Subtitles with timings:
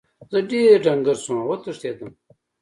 [0.31, 2.11] زه ډیر ډنګر شوم او وتښتیدم.